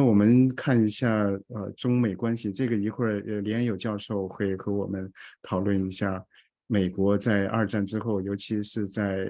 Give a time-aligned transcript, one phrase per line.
[0.00, 1.06] 那我们看一下
[1.48, 6.24] 呃中美关系，这个一会儿呃连友教授会和我们讨论一下
[6.68, 9.28] 美国在二战之后，尤其是在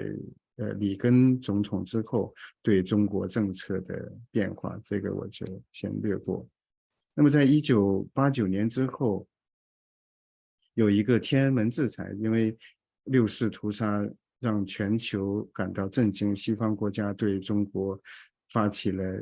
[0.58, 6.48] 呃里根总统之后对中国政策的变化，这个我就先略过。
[7.14, 9.26] 那么在一九八九年之后，
[10.74, 12.56] 有一个天安门制裁，因为
[13.06, 14.08] 六四屠杀
[14.38, 18.00] 让全球感到震惊，西方国家对中国
[18.52, 19.20] 发起了。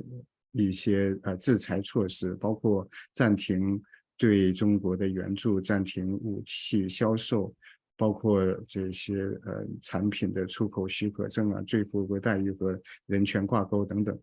[0.53, 3.81] 一些呃制裁措施，包括暂停
[4.17, 7.55] 对中国的援助、暂停武器销售，
[7.97, 14.19] 包括这些呃产品的出口许可证啊、最富国待遇和人权挂钩等等。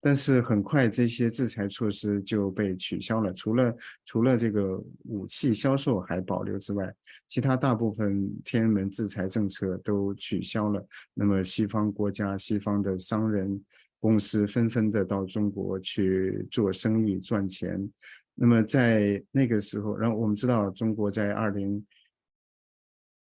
[0.00, 6.90] 但是很快这些制裁措施就被取消了，除了除了这个武器销售还保留之外，
[7.28, 10.84] 其他大部分天安门制裁政策都取消了。
[11.12, 13.62] 那么西方国家、西方的商人。
[14.00, 17.78] 公司纷纷的到中国去做生意赚钱，
[18.34, 21.86] 那么在那个时候，然后我们知道中国在二零，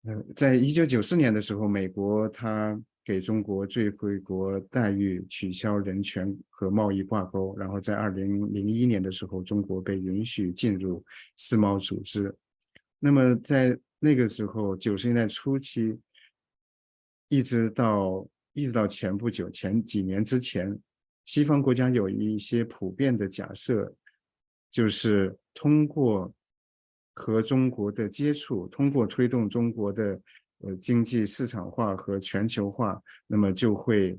[0.03, 11.03] 呃，在一九九四年的时候，美国它给中国最惠国待遇，取消人权和贸易挂钩，然后在二零零一年的时候，中国被允许进入
[11.39, 12.37] 世贸组织，
[12.99, 15.99] 那么在那个时候九十年代初期，
[17.29, 18.29] 一直到。
[18.53, 20.79] 一直到前不久、前几年之前，
[21.25, 23.95] 西方国家有一些普遍的假设，
[24.71, 26.33] 就是通过
[27.15, 30.21] 和中国的接触，通过推动中国的
[30.59, 34.19] 呃经济市场化和全球化，那么就会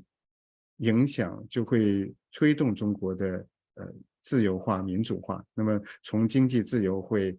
[0.78, 5.44] 影响，就会推动中国的呃自由化、民主化。
[5.54, 7.38] 那么从经济自由会。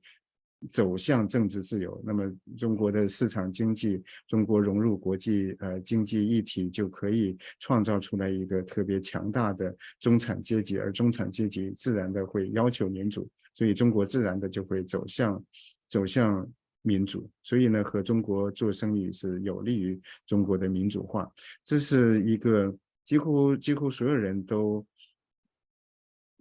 [0.72, 15.44] 走向政治自由，那么中国的市场经济，中国融入国际呃经济一体，就可以创造出来一个特别强大的中产阶级，而中产阶级自然的会要求民主，所以中国自然的就会走向
[15.88, 16.47] 走向
[16.81, 21.31] 民主，所以呢，和中国做生意是有利于中国的民主化，
[21.63, 24.85] 这是一个几乎几乎所有人都。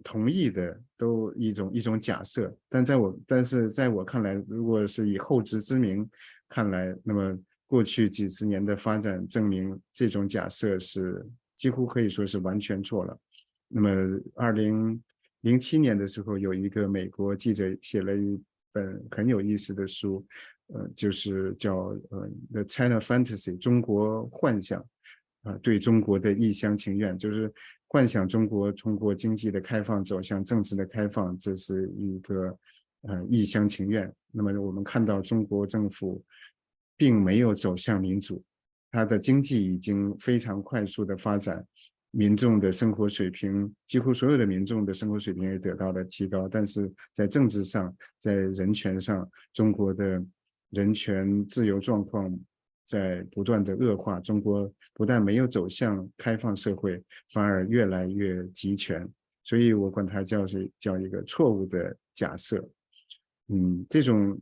[0.05, 6.09] 同意的都一种一种假设，但在我但是在我看来，如果是以后知之明
[6.47, 7.37] 看来，那么
[7.67, 11.27] 过去几十年的发展证明，这种假设是
[11.57, 13.19] 几乎可以说是完全错了。
[13.67, 13.89] 那么，
[14.35, 15.03] 二零
[15.41, 18.41] 零七年的时候，有一个美国记者写了一
[18.71, 20.25] 本很有意思的书，
[20.67, 21.75] 呃，就是叫
[22.11, 24.79] 呃《The China Fantasy》中国幻想，
[25.41, 27.53] 啊，对中国的一厢情愿，就是。
[27.93, 32.57] 幻想中国通过经济的开放走向政治的开放，这是一个
[33.03, 34.11] 呃一厢情愿。
[34.31, 36.19] 那么我们看到中国政府
[36.97, 38.43] 并没有走向民主，
[38.89, 41.63] 它的经济已经非常快速的发展，
[42.09, 50.19] 民众的生活水平几乎所有的民众的生活水平也得到了提高，但是在政治上，在人权上，中国的
[50.71, 52.35] 人权自由状况。
[52.85, 59.07] 在不断的恶化，中国不但没有走向开放社会，反而越来越集权，
[59.43, 62.63] 所以我管它叫是叫一个错误的假设。
[63.47, 64.39] 嗯，这种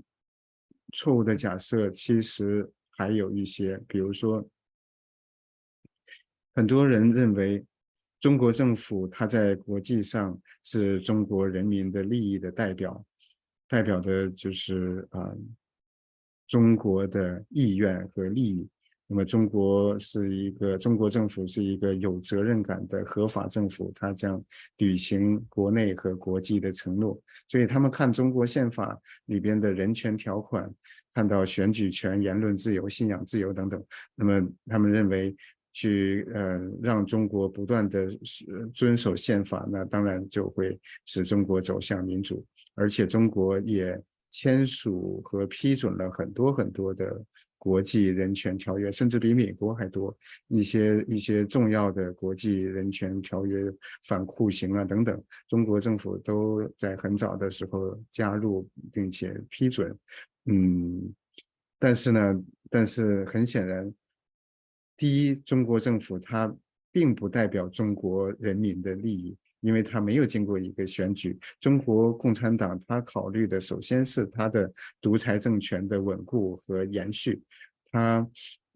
[0.94, 4.48] 错误的假设其实还有一些，比如说，
[6.54, 7.64] 很多人认为
[8.20, 13.06] 中国政府它在国际上是中国人民的利益的代表，
[13.68, 15.32] 代表的就是啊。
[16.52, 18.68] 中国的意愿和利益，
[19.08, 24.44] 那么中国是一个中国政府是一个有责任感的合法政府，它将
[24.76, 27.18] 履行国内和国际的承诺。
[27.48, 30.70] 所以他们看中国宪法里边的人权条款，
[31.14, 33.82] 看到选举权、言论自由、信仰自由等等，
[34.14, 35.34] 那么他们认为
[35.72, 38.10] 去呃让中国不断的
[38.74, 42.46] 遵守宪法，那当然就会使中国走向民主，
[42.76, 43.98] 而且中国也。
[44.32, 47.24] 签署和批准了很多很多的
[47.58, 50.18] 国际人权条约，甚至比美国还多
[50.48, 53.72] 一些一些重要的国际人权条约，
[54.04, 59.96] 反酷刑啊等等，中国政府都在很早的时候加入并且批准。
[60.46, 61.14] 嗯，
[61.78, 63.94] 但是呢，但是很显然，
[64.98, 66.52] 第一，中国政府它
[66.92, 69.38] 并不代表中国人民的利益。
[69.62, 77.42] 因为他没有经过一个选举，中国共产党他考虑的首先是他的独裁政权的稳固和延续，
[77.92, 78.28] 他，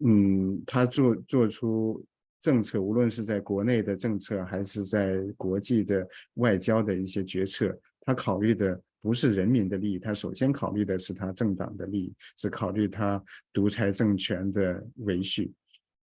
[0.04, 2.04] 嗯，他做做出
[2.40, 13.22] 政策，无论是在国内的政策，还是在国际的外交的一些决策，他考虑的不是人民的利益，他首先考虑的是他政党的利益，是考虑他
[13.52, 15.52] 独裁政权的维续，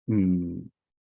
[0.08, 0.62] 嗯。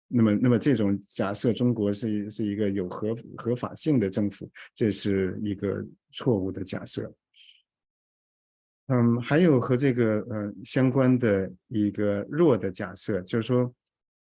[0.07, 7.12] 那么，那么这种假设中国是是一个有合合法性的政府，这是一个错误的假设。
[8.88, 13.74] 嗯，还有和这个呃相关的一个弱的假设，就是说，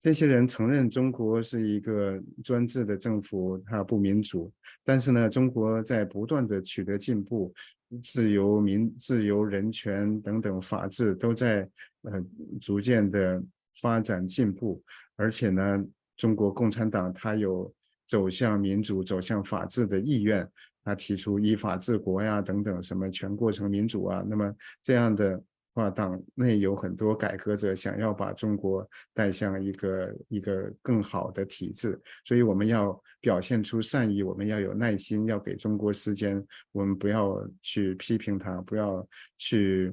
[0.01, 4.53] 这些人承认中国是一个专制的政府，它不民主，
[4.85, 7.53] 但是呢，中国在不断的取得进步，
[8.01, 11.69] 自由民、自由人权等等法治都在
[12.03, 12.25] 呃
[12.61, 13.43] 逐渐的
[13.81, 14.83] 发展进步。
[15.17, 15.85] 而且呢，
[16.17, 17.73] 中国共产党它有
[18.07, 20.49] 走向民主、走向法治的意愿，
[20.85, 24.25] 它提出依法治国呀等等，什么全过程民主啊。
[24.29, 25.43] 那么这样的
[25.75, 36.43] 话，党内有很多改革者想要把中国带向一个一个更好的体制，所以我们要表现出善意，我们要有耐心，要给中国时间，
[36.73, 39.07] 我们不要去批评他，不要
[39.39, 39.93] 去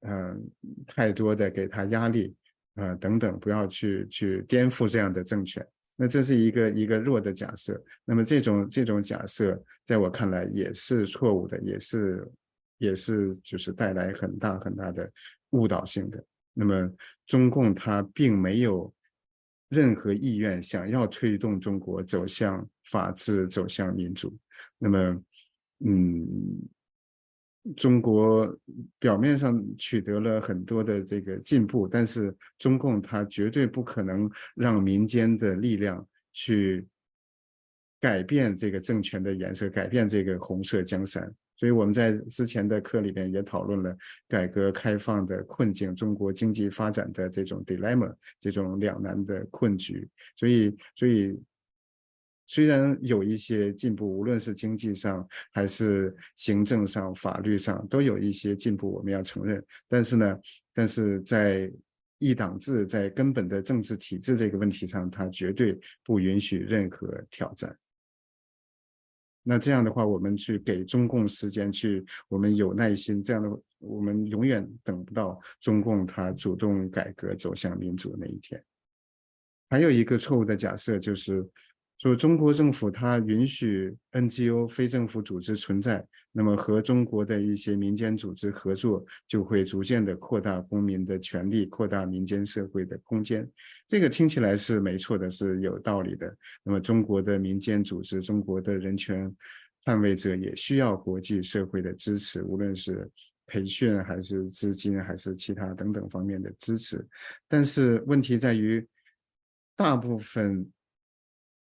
[0.00, 0.50] 嗯
[0.86, 2.34] 太多的给他压力。
[2.74, 5.66] 呃，等等，不要去去颠覆这样的政权。
[5.94, 7.78] 那这是一个一个弱的假设。
[8.04, 12.26] 那么这种这种假设，在我看来也是错误的，也是
[12.78, 15.10] 也是就是带来很大很大的
[15.50, 16.24] 误导性的。
[16.54, 16.90] 那么
[17.26, 18.92] 中共它并没有
[19.68, 24.36] 任何意愿想要推动中国走向法治、走向民主。
[24.78, 25.22] 那么，
[25.84, 26.26] 嗯。
[27.76, 28.58] 中国
[28.98, 36.86] 表面上取得了很多的这个进步，但是中共它绝对不可能让民间的力量去
[38.00, 41.32] 改变这个政权的颜色，改变这个红色江山。
[41.54, 50.08] 所以我们在之前的课里边也讨论了改革开放的困境，中国经济发展的这种 dilemma，这种两难的困局。
[50.36, 51.40] 所以，所以。
[52.52, 59.64] 虽然有一些进步，无论是经济上还是行政上、法律上，都有一些进步，我们要承认。
[59.88, 60.38] 但是呢，
[60.74, 61.72] 但是在
[62.18, 67.74] 一党制、在根本的政治体制这个问题上，它绝对不允许任何挑战。
[69.42, 73.48] 那这样的话，我们去给中共时间去，我们有耐心，这样的
[73.78, 78.62] 我们永远等不到中共它主动改革走向民主那一天。
[79.70, 81.48] 还有一个错误的假设就是。
[82.02, 93.48] 说中国政府它允许 NGO 非政府组织存在，那么和中国的一些民间组织合作，就会逐渐的扩大公民的权利，扩大民间社会的空间。
[93.86, 96.36] 这个听起来是没错的，是有道理的。
[96.64, 99.32] 那么中国的民间组织，中国的人权
[99.84, 103.08] 捍卫者也需要国际社会的支持，无论是
[103.46, 107.06] 培训还是资金还是其他等等方面的支持。
[107.46, 108.84] 但是问题在于，
[109.76, 110.68] 大部分。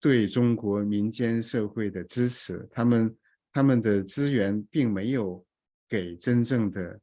[0.07, 3.17] 对中国民间社会的支持，他们
[3.53, 5.45] 他们的资源并没有
[5.89, 7.01] 给真正的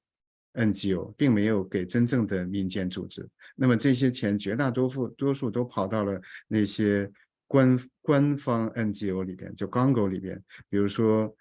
[0.53, 3.29] NGO，并没有给真正的民间组织。
[3.57, 7.11] 那么这些钱绝大多数多数都跑到了那些
[7.45, 10.41] 官官方 NGO 里边，就 Gongo 里边。
[10.69, 11.35] 比如说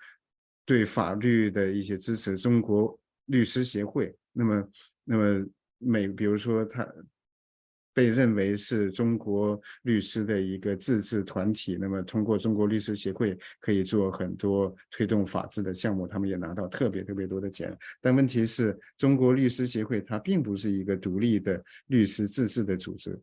[0.66, 4.12] 对法律的一些支持，中国律师协会。
[4.32, 4.68] 那么
[5.04, 5.46] 那么
[5.78, 6.84] 每比如说他。
[7.94, 17.76] 被认为是中国律师的一个自治团体，那么通过中国律师协会可以做很多推动法治的项目，他们也拿到特别特别多的钱。
[18.00, 23.20] 但问题是中国律师协会它并不是一个独立的律师自治的组织，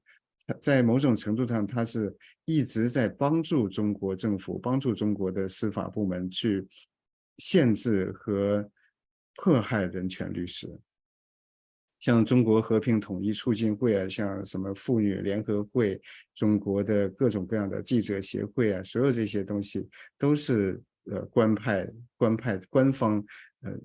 [0.62, 2.16] 在某种程度上，它是
[2.46, 6.68] 一直在帮助中国政府、帮助中国的司法部门去
[7.40, 8.70] 限制和
[9.36, 10.68] 迫害人权律师。
[12.00, 16.02] 像中国和平统一促进会啊，像什么妇女联合会、
[16.34, 23.24] 中国的各种各样的记者协会啊，所有这些东西都是呃官派、官派、官方
[23.62, 23.78] 呃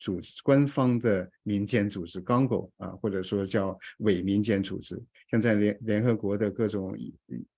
[0.00, 5.00] 组官方的民间组织 g o n g o 啊，或者说叫伪民间组织。
[5.30, 6.94] 像在联联合国的各种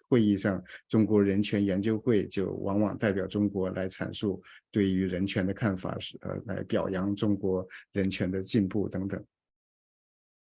[0.09, 9.25] 会议上，中国人权研究会就往往代表中国来阐述对于人权的看法，是呃来表扬中国人权的进步等等。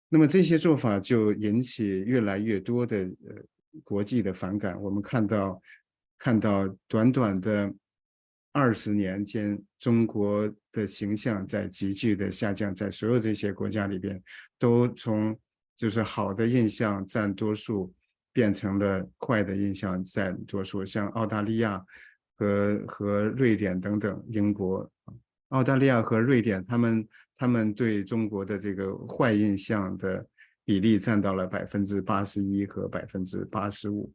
[0.09, 3.35] 那么这些做法就引起越来越多的呃
[3.83, 4.81] 国际的反感。
[4.81, 5.61] 我们看到，
[6.17, 7.73] 看到短短的
[8.53, 14.23] 二十年间，中国的形象在急剧的下降，在所有这些国家里边，
[14.57, 15.37] 都从
[15.75, 17.93] 就是好的印象占多数，
[18.31, 20.85] 变成了坏的印象占多数。
[20.85, 21.85] 像澳大利亚
[22.37, 24.89] 和和瑞典等等，英国、
[25.49, 27.05] 澳大利亚和瑞典，他们。
[27.37, 30.27] 他们对中国的这个坏印象的
[30.65, 34.11] 比例占到了百分之八十一和百分之八十五，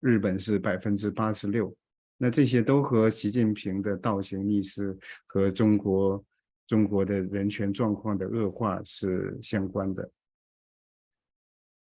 [0.00, 1.76] 日本是百分之八十六。
[2.16, 6.24] 那这些都和习近平的倒行逆施和中国
[6.66, 10.10] 中国的人权状况的恶化是相关的。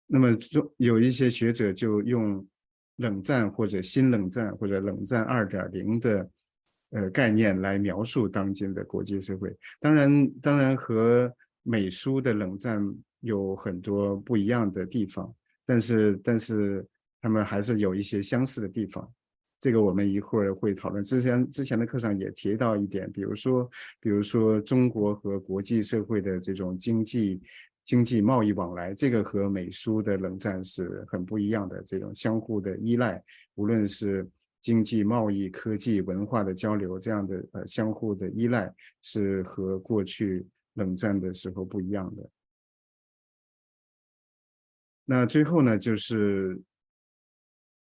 [0.06, 2.46] 那么中有一些学者就用
[2.96, 6.30] 冷战或者新冷战或者冷战二点零的
[6.92, 9.56] 呃概念来描述当今的国际社会。
[9.80, 11.32] 当然，当然和
[11.64, 12.82] 美苏的冷战
[13.22, 15.34] 有很多不一样的地方，
[15.66, 16.86] 但是但是
[17.22, 19.10] 他们还是有一些相似的地方。
[19.60, 21.04] 这个我们一会儿会讨论。
[21.04, 23.70] 之前之前的课上也提到一点，比如说
[24.00, 27.42] 比如说中国和国际社会的这种经济。
[27.86, 31.82] 经济贸易往来，这个和美苏的冷战是很不一样的。
[31.82, 33.20] 这种相互的依赖，
[33.56, 34.30] 无论是
[34.70, 38.72] 经济贸易、科技、文化的交流，这样的呃相互的依赖，
[39.02, 40.46] 是和过去
[40.76, 42.30] 冷战的时候不一样的。
[45.06, 46.62] 那最后呢，就是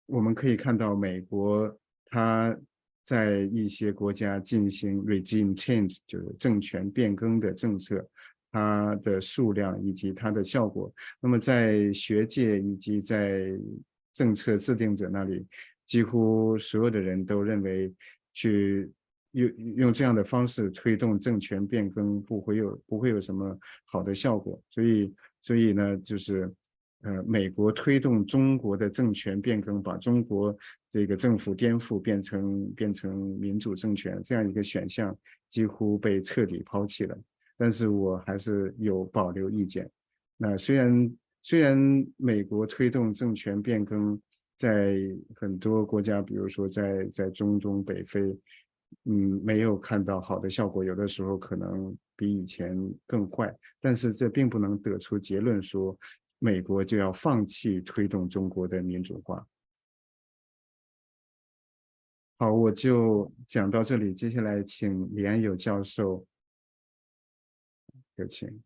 [0.05, 1.75] 我们可以看到，美国
[2.05, 2.55] 它
[3.03, 8.07] 在一些国家进行 regime change，就是政权变更的政策。
[8.51, 13.49] 它的数量以及它的效果，那么在学界以及在
[14.13, 15.45] 政策制定者那里，
[15.85, 17.93] 几乎所有的人都认为，
[18.33, 18.91] 去
[19.31, 24.61] 用用这样的方式推动政权变更不会有不会有什么好的效果。
[24.69, 26.51] 所以，所以呢，就是
[27.01, 30.57] 呃，美国推动中国的政权变更，把中国
[30.89, 35.15] 这个政府颠覆变成变成民主政权这样一个选项，
[35.47, 37.15] 几乎被彻底抛弃了。
[37.57, 39.89] 但是我还是有保留意见。
[40.37, 41.77] 那虽然虽然
[42.17, 44.19] 美国推动政权变更，
[44.55, 44.97] 在
[45.35, 48.21] 很多国家，比如说在在中东北非，
[49.03, 53.53] 嗯，没有看到好的效果，有的时候可能比以前更坏。
[53.79, 55.97] 但是这并不能得出结论说
[56.39, 59.45] 美国就要放弃推动中国的民主化。
[62.37, 66.25] 好，我就讲到这里，接下来请李安友教授。
[68.15, 68.61] 有请。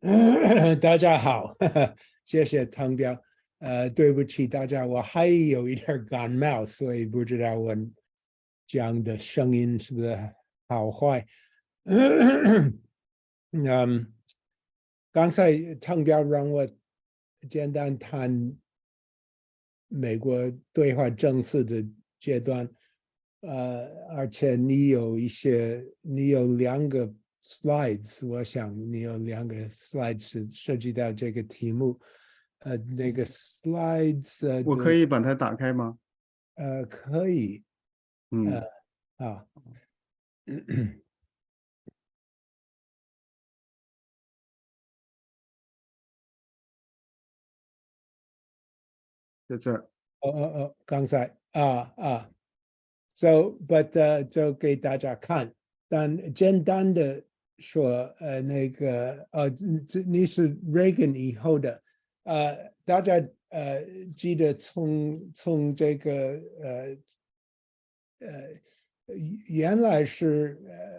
[0.80, 1.54] 大家好，
[2.24, 3.14] 谢谢汤彪。
[3.58, 7.76] 呃，对不起大家，我还有一点感冒，所以不知道我
[8.66, 10.16] 讲的声音是不是
[10.68, 11.26] 好坏。
[13.52, 14.14] 嗯，
[15.12, 16.66] 刚才汤彪让我
[17.48, 18.56] 简单谈。
[19.92, 21.84] 美国对话政策的
[22.20, 22.70] 阶段，
[23.40, 31.98] 呃，而且你有一些，你有两个 slides，我想你有两个 slides 涉及到这个题目，
[32.60, 35.98] 呃，那个 slides，我可以把它打开吗？
[36.54, 37.62] 呃，可以，
[38.30, 38.62] 嗯，
[39.16, 39.46] 啊。
[49.48, 49.88] 在这儿，
[50.20, 52.30] 哦哦哦，刚才啊啊
[53.14, 55.52] ，so but 呃，就给大家看，
[55.88, 57.24] 但简单的
[57.60, 59.50] 说，呃，那个呃，
[59.86, 61.82] 这你是 Reagan 以后的，
[62.24, 63.84] 呃，大家呃
[64.16, 66.96] 记得从从这个呃
[68.20, 69.14] 呃
[69.46, 70.58] 原来是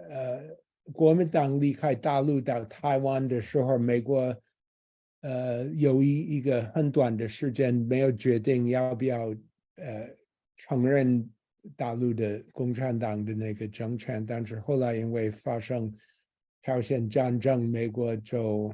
[0.10, 4.36] 呃国民党离开大陆到台湾的时候，美国。
[5.24, 9.28] 呃，有一一个很短的时间没有决定要不要
[9.76, 10.10] 呃
[10.58, 11.30] 承认
[11.76, 15.94] 大陆的共产党的那个政权，但是后来因为发生
[16.62, 18.74] 朝鲜战争，美国就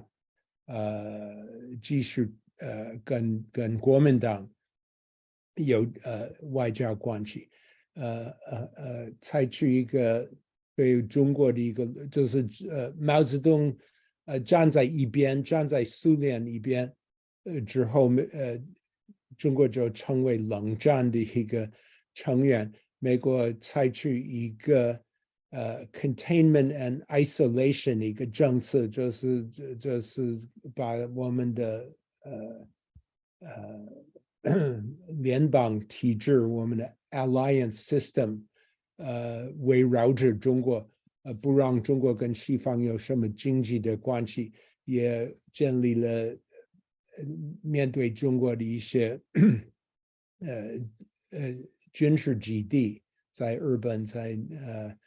[0.65, 1.45] 呃
[1.81, 4.49] 继续呃跟跟国民党
[5.55, 7.49] 有呃外交关系，
[7.93, 10.29] 呃呃呃采取一个
[10.75, 13.75] 对中国的一个就是呃毛泽东。
[14.29, 16.93] 呃，站在一边，站在苏联一边，
[17.45, 18.61] 呃，之后，呃，
[19.37, 21.71] 中国就成为冷战的一个
[22.13, 22.69] 成员。
[22.99, 25.01] 美国采取一个
[25.49, 30.39] 呃 containment and isolation 的一个政策，就是这这是
[30.75, 32.67] 把我们的呃
[33.39, 34.83] 呃
[35.19, 38.41] 联邦体制，我们的 alliance system，
[38.97, 40.89] 呃，围绕着中国。
[41.23, 44.53] 呃，不让中国跟西方有什么经济的关系，
[44.85, 46.37] 也建立了
[47.61, 49.19] 面对中国的一些
[50.39, 50.79] 呃
[51.31, 51.57] 呃
[51.91, 53.01] 军事基地，
[53.33, 54.97] 在日本，在呃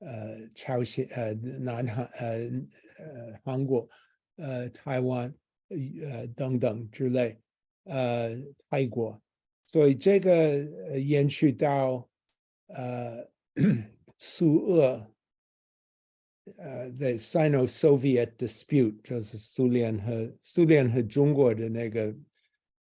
[0.00, 2.50] 呃朝鲜、呃南韩、呃
[2.98, 3.88] 呃韩国、
[4.36, 5.34] 呃台湾、
[6.02, 7.40] 呃等等之类，
[7.84, 8.36] 呃
[8.68, 9.18] 泰国，
[9.64, 12.08] 所以这个延续到
[12.66, 13.26] 呃
[14.18, 15.06] 苏俄。
[16.56, 22.12] 呃，the Sino-Soviet dispute 就是苏联和苏联和中国的那个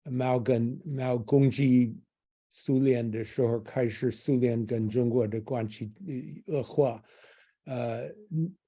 [0.03, 1.93] 矛跟矛攻击
[2.49, 5.91] 苏联的时候，开始苏联跟中国的关系
[6.47, 7.03] 恶化。
[7.65, 8.09] 呃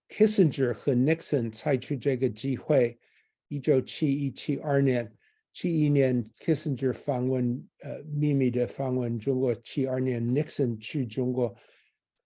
[0.09, 2.99] ，Kissinger 和 Nixon 采取这个机会，
[3.47, 5.11] 一九七一七二年。
[5.51, 9.53] 七一年，Kissinger 访问，呃，秘密的访问中国。
[9.55, 11.53] 七二年，Nixon 去中国，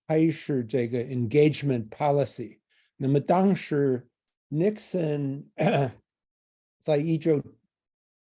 [0.07, 2.59] 开始这个 engagement policy。
[2.97, 4.05] 那么当时
[4.49, 5.45] ，Nixon
[6.79, 7.41] 在一九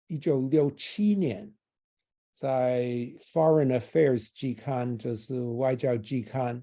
[0.09, 1.51] 一九六七年，
[2.39, 2.85] 在
[3.33, 6.63] Foreign Affairs 期刊，就是外交期刊、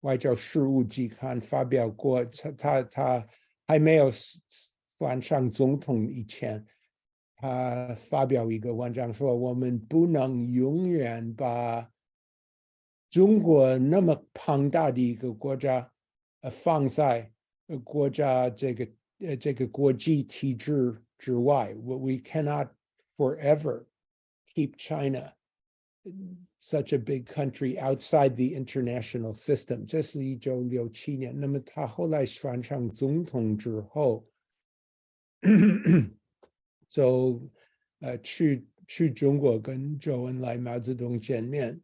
[0.00, 3.26] 外交事务期刊发表过，他他他
[3.66, 6.62] 还没有算上总统以前。
[7.34, 11.90] 他发表一个文章说：“我们不能永远把
[13.08, 15.90] 中国那么庞大的一个国家，
[16.42, 17.30] 呃，放在
[17.84, 18.88] 国家这个
[19.20, 21.74] 呃这个国际体制之外。
[21.74, 22.68] We cannot
[23.16, 23.84] forever
[24.55, 25.33] keep China
[26.59, 31.37] such a big country outside the international system。”这是一九六七年。
[31.39, 34.27] 那么他后来选上总统之后。
[36.87, 37.41] 就
[38.01, 41.81] 呃去去中国跟周恩来、毛泽东见面，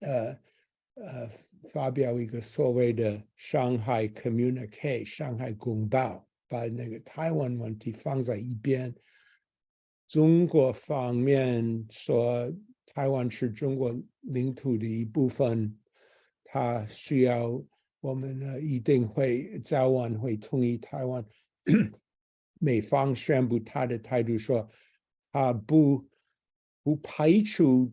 [0.00, 0.38] 呃
[0.94, 1.30] 呃
[1.70, 8.94] 发表一个所谓的上海 communique 上海公报，把那个台湾问题放在一边。
[10.07, 12.51] 中国方面说
[12.85, 15.75] 台湾是中国领土的一部分，
[16.43, 17.63] 他需要
[17.99, 21.25] 我们呢一定会早晚会统一台湾。
[22.59, 24.69] 美方宣布他的态度说，
[25.31, 26.07] 他不
[26.83, 27.91] 不排除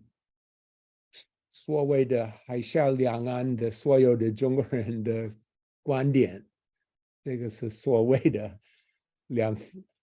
[1.51, 5.35] 所谓的海峡两岸的所有的中国人的
[5.83, 6.47] 观点，
[7.25, 8.61] 这个是所谓的
[9.29, 9.57] 两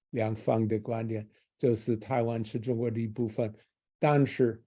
[0.10, 3.54] 两方的观点，就是台湾是中国的一部分，
[4.00, 4.62] 但是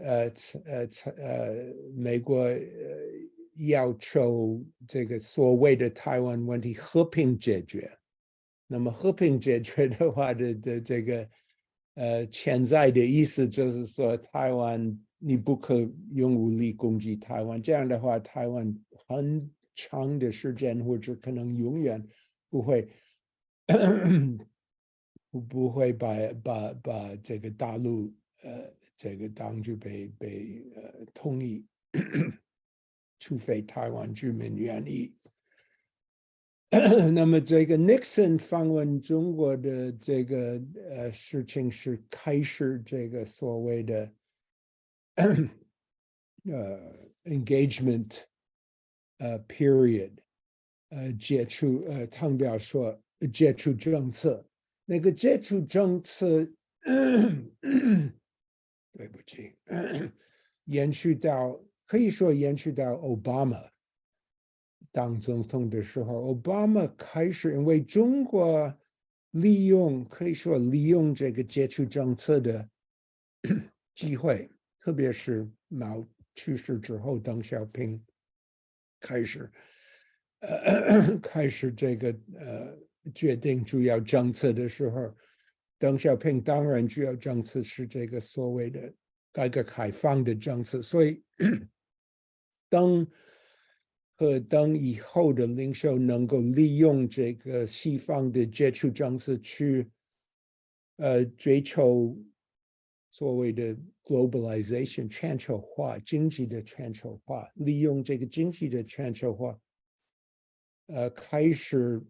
[0.00, 0.32] 呃
[0.64, 2.58] 呃呃美国呃
[3.56, 7.90] 要求这个所谓的台湾问题和平解决。
[8.66, 11.28] 那么和平解决的话的的这个
[11.94, 18.74] 呃潜在的意思就是说，台湾你不可用武力攻击台湾，这样的话，台湾
[19.06, 22.02] 很长的时间或者可能永远
[22.48, 22.88] 不会
[25.32, 26.14] 不不会把
[26.44, 31.64] 把把这个大陆呃这个当局被被呃同意，
[33.18, 35.12] 除非台湾居民愿意。
[37.14, 44.12] 那么，这个 Nixon 访问中国的这个呃事情是开始这个所谓的
[46.44, 48.20] 呃 engagement
[49.18, 50.12] 呃 period
[50.90, 52.98] 呃解除呃汤表说
[53.32, 54.44] 解除政策，
[54.84, 56.44] 那个接触政策，
[58.92, 59.54] 对不起，
[60.64, 63.58] 延续到可以说延续到奥巴马。
[64.90, 68.76] 当总统的时候，奥巴马开始因为中国
[69.30, 72.68] 利用可以说利用这个接触政策的
[73.94, 78.04] 机会，特别是毛去世之后，邓小平
[79.00, 79.50] 开始
[80.40, 82.71] 呃 开始这个呃
[83.14, 85.14] 决定主要政策的时候，
[85.78, 88.92] 邓小平当然主要政策是这个所谓的
[89.32, 91.22] 改革开放的政策，所以
[92.68, 93.06] 当。
[94.14, 99.90] 和等以后的领袖能够利用这个西方的接触政策去，
[100.96, 102.16] 呃，追求
[103.10, 109.58] 所谓的 globalization 全球化经济的全球化，利用这个经济的全球化，
[110.86, 112.00] 呃，开始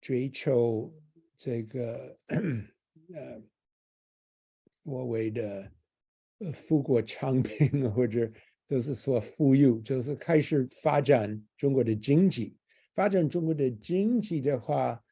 [0.00, 0.92] 追求
[1.36, 2.18] 这个
[3.14, 3.42] 呃
[4.70, 5.72] 所谓的
[6.38, 8.30] 呃富国强兵或者。
[8.70, 12.56] 就是说，富裕就是开始发展中国的经济。
[12.94, 15.02] 发展中国的经济的话，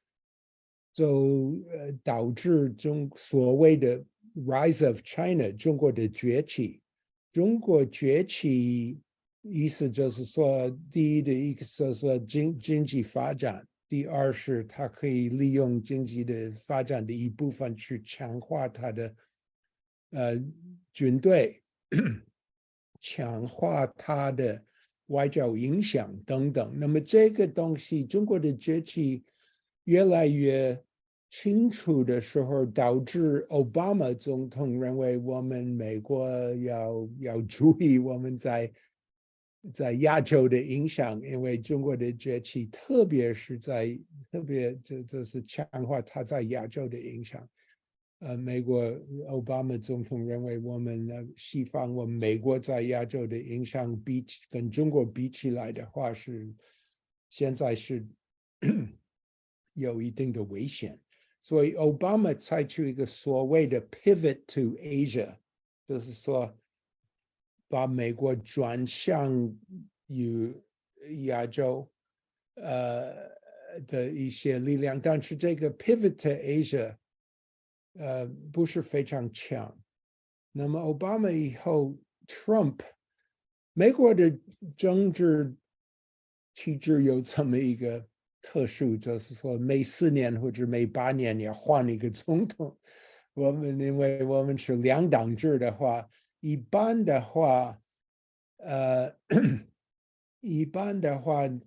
[0.92, 4.00] 就呃导致中所谓的
[4.46, 6.80] rise of China 中国的崛起。
[7.32, 9.00] 中国崛起
[9.42, 19.14] 意思就是说，第一的一个是说经经济发展，第二是它可以利用经济的发展的一部分去强化它的
[20.10, 20.44] 呃
[20.92, 21.62] 军队。
[23.00, 24.60] 强化它的
[25.06, 29.24] 外交影响等等，那么这个东西，中国的崛起
[29.84, 30.76] 越来越
[31.30, 38.70] 清楚的时候，导致奥巴马总统认为我们美国要要注意我们在
[39.72, 43.98] 在亚洲的影响，因为中国的崛起，特别是在
[44.30, 47.48] 特别这这是强化它在亚洲的影响。
[48.20, 48.82] 呃，美国
[49.28, 56.52] 奥巴马总统认为，我们的西方，我们美国在亚洲的影响比起跟中国比起来的话是
[57.30, 58.04] 现在是
[59.74, 60.98] 有一定的危险，
[61.42, 65.36] 所以奥巴马采取一个所谓的 pivot to Asia，
[65.86, 66.52] 就是说
[67.68, 69.32] 把美国转向
[70.06, 70.54] 于
[71.24, 71.88] 亚洲，
[72.54, 73.14] 呃
[73.86, 76.96] 的一些力量，但是这个 pivot to Asia，
[77.98, 79.78] 呃不是非常强。
[80.50, 81.94] 那么奥巴马以后
[82.26, 82.80] ，Trump，
[83.74, 84.36] 美国的
[84.76, 85.54] 政治
[86.54, 88.04] 体制有这么一个
[88.40, 92.76] 特殊，就是说每四年或者每八年要换一个总统。
[93.34, 96.08] 我们因为我们是两党制的话，
[96.40, 97.80] 一般的话，
[98.58, 99.14] 呃，
[100.40, 101.58] 一般的话，呃，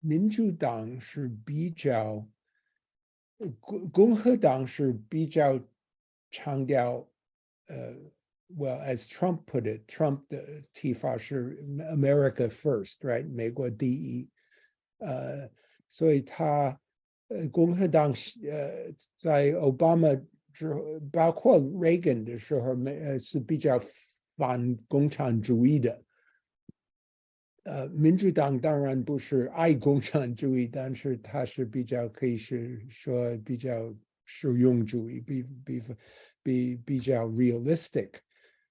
[0.00, 2.28] 民主党是比较，
[3.60, 5.60] 共共和党是比较。
[6.32, 7.08] 强调，
[7.68, 7.94] 呃
[8.58, 13.26] ，well as Trump put it，Trump 的提法是 America first，right？
[13.30, 14.28] 美国第一，
[14.98, 15.48] 呃，
[15.88, 16.78] 所以他，
[17.28, 18.12] 呃，共和党
[18.50, 20.08] 呃在奥巴马
[20.56, 23.78] 之后，包括 Reagan 的时候，没呃是比较
[24.36, 26.02] 反共产主义的，
[27.64, 33.94] 呃，民主党当然不是爱共产主义，但是他是比较可以是说比较。
[34.28, 35.82] 实用主义比比
[36.42, 38.14] 比比较 realistic，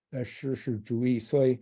[0.09, 1.57] 呃，实事主义，所以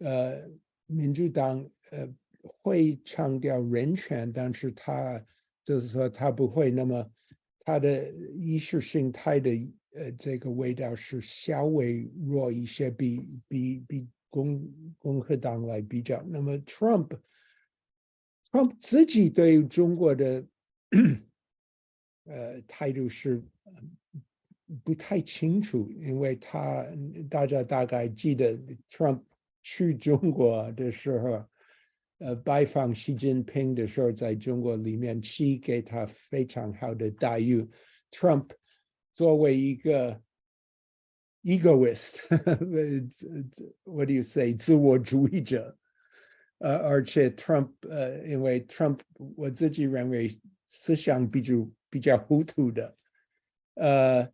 [0.00, 0.46] 呃，
[0.84, 2.06] 民主党呃
[2.42, 5.24] 会强调人权，但是他
[5.64, 7.10] 就是说他不会那么
[7.68, 9.50] 他的意识形态的
[9.94, 16.22] 呃这个味道是稍微弱一些，比比比共共和党来比较。
[16.22, 17.18] 那么 Trump
[18.50, 20.46] Trump 自己对中国的。
[22.24, 23.42] 呃，态度是
[24.82, 26.86] 不太清楚，因为他
[27.28, 28.58] 大家大概记得
[28.90, 29.22] ，Trump
[29.62, 31.44] 去中国的时候，
[32.18, 37.68] 呃，拜访习近平的时候，在中国里面，去给他非常好的待遇。
[38.10, 38.50] Trump
[39.12, 40.20] 作为一个
[41.42, 45.76] egoist，what do you say，自我主义者，
[46.58, 49.00] 呃，而且 Trump，呃，因为 Trump，
[49.36, 50.28] 我自己认为
[50.66, 51.54] 思想比较。
[51.90, 52.98] 比较糊涂的，
[53.76, 54.30] 呃，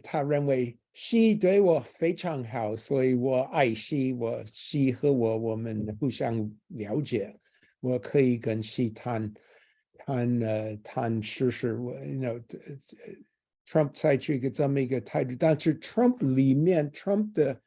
[0.00, 7.36] 他认为西对我非常好，所以我爱西，我西和我我们互相了解，
[7.80, 9.34] 我可以跟西谈
[9.98, 11.74] 谈呃谈事实。
[11.74, 12.40] 我 know
[13.66, 17.60] Trump 采取一个这么一个态度，但是 Trump 里面 Trump 的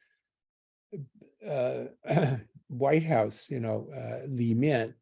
[1.41, 1.87] 呃
[2.69, 4.95] White House，you know 呃里面。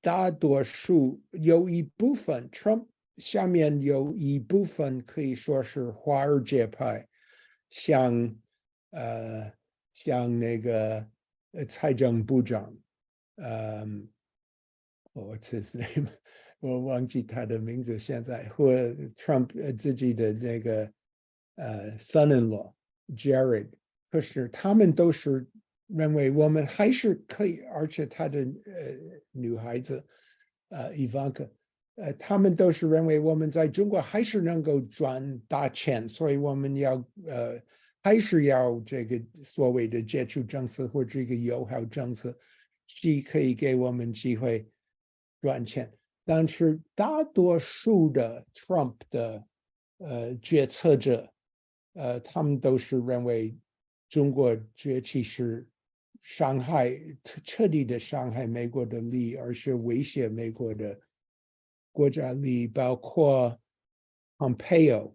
[0.00, 2.86] 大多数有一部分，Trump
[3.18, 7.06] 下面有一部分可以说是华尔街派，
[7.70, 8.34] 像
[8.90, 9.52] 呃
[9.92, 11.06] 像那个
[11.68, 12.74] 财政部长，
[13.36, 14.08] 嗯
[15.12, 16.08] ，What's his name？
[16.60, 17.98] 我忘记他的名字。
[17.98, 18.72] 现在或
[19.16, 20.92] Trump 自己的那个
[21.56, 22.72] 呃 son-in-law
[23.16, 23.68] Jared，
[24.10, 25.46] 可是他们都是。
[25.88, 28.98] 认为我们还是可以，而且他的呃
[29.30, 30.02] 女孩子，
[30.70, 31.50] 呃，Ivanka，
[31.96, 36.94] 呃他们都是认为我们在中国还是能够赚大钱，所以我们要
[37.26, 37.60] 呃
[38.02, 42.36] 还是要这个所谓的接触政策或者一个友好政策，
[42.86, 44.66] 既可以给我们机会
[45.40, 45.92] 赚钱，
[46.24, 49.44] 但是大多数的 Trump 的
[49.98, 51.32] 呃决策者，
[51.94, 53.56] 呃他们都是认为
[54.08, 55.66] 中国崛起是。
[56.24, 56.96] 伤害
[57.42, 60.96] 彻底的伤害美国的利益，而是威胁美国的
[61.92, 63.56] 国家里，包括
[64.38, 65.14] Pompeo，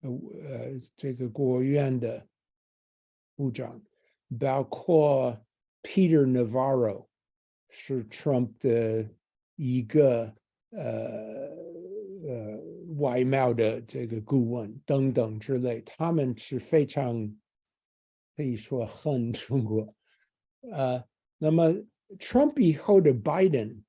[0.00, 2.26] 呃呃，这个国务院的
[3.34, 3.80] 部长，
[4.38, 5.40] 包括
[5.82, 7.06] Peter Navarro，
[7.68, 9.08] 是 Trump 的
[9.56, 10.34] 一个
[10.70, 11.48] 呃
[12.26, 12.60] 呃
[12.98, 17.32] 外贸的这个顾问等等之类，他们是非常
[18.36, 19.94] 可以说恨中国。
[20.72, 21.02] 呃，
[21.38, 21.72] 那么
[22.18, 23.82] Trump 以后的 Biden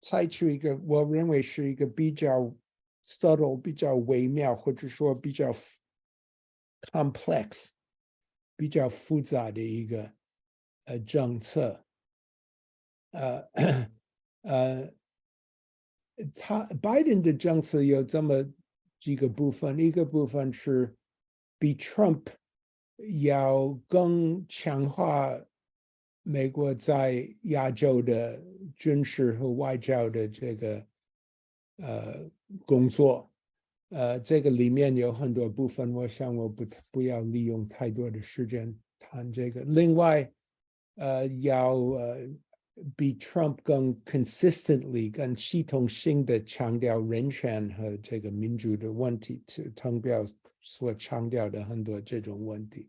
[0.00, 2.54] 采取一个我认为是一个比较
[3.02, 5.54] subtle、比较微妙，或者说比较
[6.92, 7.70] complex、
[8.56, 10.12] 比较复杂的一个
[10.84, 11.84] 呃政策。
[13.10, 13.48] 呃
[14.42, 14.94] 呃，
[16.34, 18.44] 他 Biden 的政策有这么
[18.98, 20.96] 几个部分，一个部分是
[21.58, 22.26] 比 Trump
[23.22, 25.38] 要更强化。
[26.22, 28.38] 美国在亚洲的
[28.76, 30.86] 军事和外交的这个
[31.76, 32.30] 呃
[32.66, 33.30] 工作，
[33.90, 39.62] 呃，这个里面有很多部分，我想我不不要利用太多的时间谈这个。
[39.62, 40.30] 另外，
[40.96, 42.28] 呃要呃
[42.96, 50.24] 比 Trump 更 consistently 更系统性的强调人权和这个民主的问题，是汤表
[50.62, 52.88] 所强调的很多这种问题。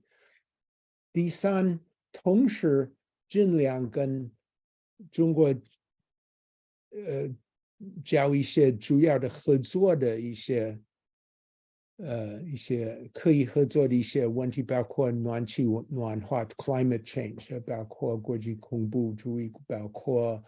[1.14, 1.80] 第三，
[2.12, 2.94] 同时
[3.28, 4.30] 尽量跟
[5.12, 5.48] 中国
[6.92, 7.36] 呃
[8.04, 10.80] 交一些主要的合作的一些。
[11.98, 20.44] 呃，一些可以合作的一些问题，包括暖气暖化 （climate change），包括国际恐怖主义，包括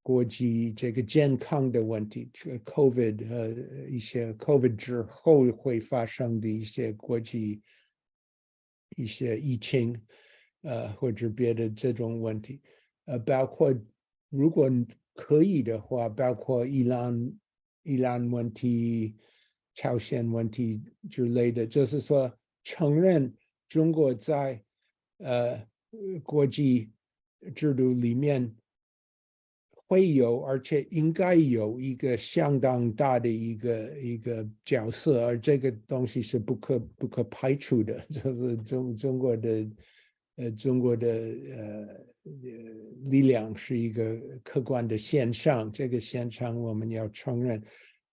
[0.00, 2.30] 国际这个健康的问题
[2.64, 3.48] ，COVID 和
[3.88, 7.60] 一些 COVID 之后会发生的一些国际
[8.94, 10.00] 一些疫情，
[10.62, 12.60] 呃，或者别的这种问题，
[13.06, 13.74] 呃，包括
[14.28, 14.70] 如果
[15.14, 17.32] 可以的话，包括伊朗
[17.82, 19.16] 伊朗问题。
[19.78, 22.32] 朝鲜问题之类的，就是说
[22.64, 23.30] 承认
[23.68, 24.58] 中国在
[25.18, 25.62] 呃
[26.22, 26.90] 国际
[27.54, 28.50] 制度里面
[29.70, 39.70] 会有，而且应该有一个相当大的一个一个角色，而这个东西是不可不可排除的， 就是中中国的
[40.36, 42.06] 呃中国的呃
[43.10, 47.62] 力量是一个客观的现象，这个现象我们要承认。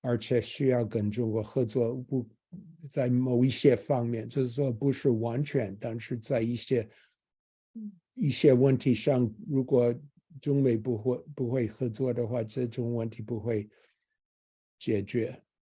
[0.06, 2.28] 而且需要跟中国合作，不
[2.90, 6.86] 在某一些方面，就是说不是完全，但是在一些
[8.14, 9.96] 一些问题上，如果
[10.42, 13.70] 中美不会不会合作的话，这种问题不会
[14.78, 15.42] 解决。